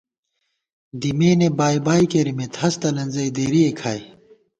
[0.99, 4.01] دِمېنےبائی بائی کېرِمېت ہست الَنزَئی دېرِئے کھائی